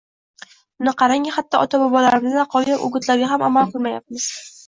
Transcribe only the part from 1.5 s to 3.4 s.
ota-bobolarimizdan qolgan o‘gitlarga